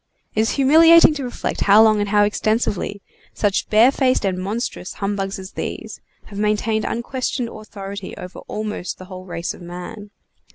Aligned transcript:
It 0.33 0.39
is 0.41 0.49
humiliating 0.53 1.13
to 1.13 1.23
reflect 1.23 1.61
how 1.61 1.83
long 1.83 1.99
and 1.99 2.09
how 2.09 2.23
extensively 2.23 3.03
such 3.35 3.69
barefaced 3.69 4.25
and 4.25 4.39
monstrous 4.39 4.93
humbugs 4.93 5.37
as 5.37 5.51
these 5.51 6.01
have 6.25 6.39
maintained 6.39 6.85
unquestioned 6.85 7.49
authority 7.49 8.17
over 8.17 8.39
almost 8.47 8.97
the 8.97 9.05
whole 9.05 9.25
race 9.25 9.53
of 9.53 9.61
man. 9.61 10.09